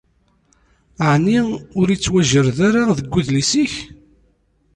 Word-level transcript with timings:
Ɛni 1.11 1.39
ur 1.79 1.87
ittwajerred 1.89 2.59
ara 2.67 2.83
deg 2.97 3.13
udlis-ik? 3.19 3.73